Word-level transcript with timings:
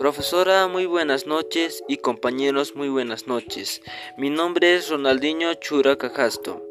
Profesora, 0.00 0.66
muy 0.66 0.86
buenas 0.86 1.26
noches 1.26 1.84
y 1.86 1.98
compañeros, 1.98 2.74
muy 2.74 2.88
buenas 2.88 3.26
noches. 3.26 3.82
Mi 4.16 4.30
nombre 4.30 4.74
es 4.74 4.88
Ronaldinho 4.88 5.52
Chura 5.52 5.98
Cajasto. 5.98 6.64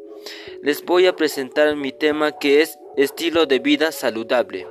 Les 0.64 0.84
voy 0.84 1.06
a 1.06 1.14
presentar 1.14 1.76
mi 1.76 1.92
tema 1.92 2.32
que 2.32 2.60
es 2.60 2.76
estilo 2.96 3.46
de 3.46 3.60
vida 3.60 3.92
saludable. 3.92 4.66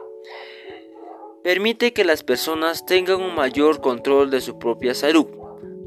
Permite 1.41 1.93
que 1.93 2.03
las 2.03 2.21
personas 2.23 2.85
tengan 2.85 3.21
un 3.21 3.33
mayor 3.33 3.79
control 3.79 4.29
de 4.29 4.41
su 4.41 4.59
propia 4.59 4.93
salud. 4.93 5.27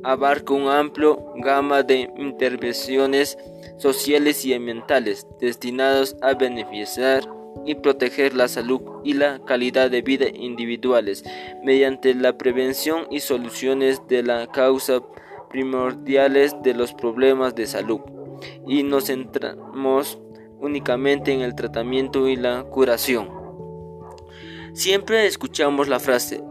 Abarca 0.02 0.54
un 0.54 0.68
amplio 0.68 1.22
gama 1.44 1.82
de 1.82 2.10
intervenciones 2.16 3.36
sociales 3.76 4.46
y 4.46 4.54
ambientales 4.54 5.26
destinados 5.38 6.16
a 6.22 6.32
beneficiar 6.32 7.28
y 7.66 7.76
proteger 7.76 8.34
la 8.34 8.48
salud 8.48 8.80
y 9.04 9.14
la 9.14 9.44
calidad 9.44 9.90
de 9.90 10.02
vida 10.02 10.26
individuales 10.28 11.24
mediante 11.62 12.14
la 12.14 12.36
prevención 12.36 13.06
y 13.10 13.20
soluciones 13.20 14.02
de 14.08 14.22
las 14.22 14.48
causas 14.48 15.02
primordiales 15.50 16.54
de 16.62 16.74
los 16.74 16.94
problemas 16.94 17.54
de 17.54 17.66
salud 17.66 18.00
y 18.66 18.82
nos 18.82 19.06
centramos 19.06 20.18
únicamente 20.60 21.32
en 21.32 21.40
el 21.40 21.54
tratamiento 21.54 22.28
y 22.28 22.36
la 22.36 22.64
curación. 22.64 23.28
Siempre 24.72 25.26
escuchamos 25.26 25.88
la 25.88 26.00
frase, 26.00 26.42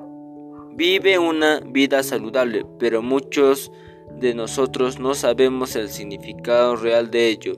vive 0.75 1.17
una 1.17 1.59
vida 1.59 2.03
saludable, 2.03 2.65
pero 2.77 3.01
muchos 3.01 3.71
de 4.19 4.33
nosotros 4.35 4.99
no 4.99 5.15
sabemos 5.15 5.75
el 5.75 5.89
significado 5.89 6.75
real 6.75 7.09
de 7.09 7.27
ello 7.29 7.53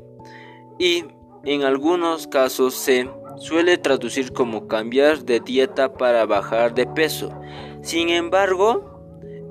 y 0.80 1.03
en 1.44 1.63
algunos 1.63 2.27
casos 2.27 2.73
se 2.73 3.09
suele 3.38 3.78
traducir 3.78 4.34
como 4.34 4.68
cambiar 4.68 5.23
de 5.23 5.40
dieta 5.40 5.94
para 5.94 6.26
bajar 6.26 6.73
de 6.73 6.86
peso. 6.86 7.34
Sin 7.81 8.09
embargo, 8.09 8.94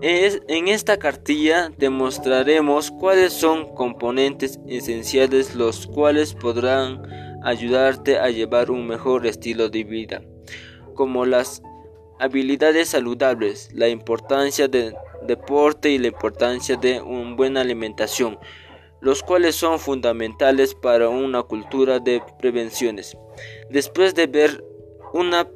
en 0.03 0.69
esta 0.69 0.99
cartilla 0.99 1.71
demostraremos 1.79 2.91
cuáles 2.91 3.33
son 3.33 3.75
componentes 3.75 4.59
esenciales 4.67 5.55
los 5.55 5.87
cuales 5.87 6.35
podrán 6.35 7.03
ayudarte 7.45 8.19
a 8.19 8.31
llevar 8.31 8.71
un 8.71 8.87
mejor 8.87 9.27
estilo 9.27 9.69
de 9.69 9.85
vida, 9.85 10.23
como 10.95 11.25
las 11.25 11.63
habilidades 12.19 12.89
saludables, 12.89 13.71
la 13.75 13.89
importancia 13.89 14.69
del 14.69 14.95
deporte 15.27 15.91
y 15.91 15.99
la 15.99 16.09
importancia 16.09 16.77
de 16.77 17.01
una 17.01 17.37
buena 17.37 17.61
alimentación, 17.61 18.39
los 19.03 19.25
cuales 19.25 19.57
son 19.57 19.81
fundamentales 19.81 20.77
para 20.77 21.09
una 21.09 21.43
cultura 21.43 21.99
de 21.99 22.23
prevenciones. 22.39 23.17
Después 23.69 24.15
de 24.15 24.29
ver 24.29 24.65
una 25.13 25.49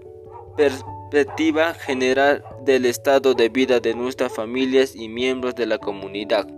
perspectiva 0.57 1.73
general 1.75 2.45
del 2.65 2.87
estado 2.87 3.35
de 3.35 3.49
vida 3.49 3.79
de 3.79 3.95
nuestras 3.95 4.35
familias 4.35 4.97
y 4.97 5.09
miembros 5.09 5.55
de 5.55 5.67
la 5.67 5.79
comunidad, 5.79 6.49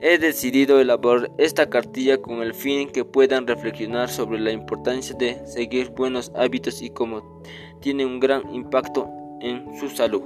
he 0.00 0.18
decidido 0.18 0.80
elaborar 0.80 1.28
esta 1.38 1.68
cartilla 1.68 2.22
con 2.22 2.40
el 2.40 2.54
fin 2.54 2.88
que 2.88 3.04
puedan 3.04 3.48
reflexionar 3.48 4.08
sobre 4.08 4.38
la 4.38 4.52
importancia 4.52 5.16
de 5.16 5.44
seguir 5.44 5.90
buenos 5.90 6.30
hábitos 6.36 6.82
y 6.82 6.90
cómo 6.90 7.42
tiene 7.80 8.06
un 8.06 8.20
gran 8.20 8.48
impacto 8.54 9.08
en 9.40 9.76
su 9.80 9.88
salud. 9.88 10.22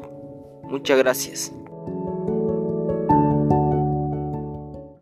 Muchas 0.65 0.99
gracias. 0.99 1.53